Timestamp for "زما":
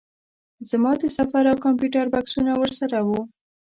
0.69-0.91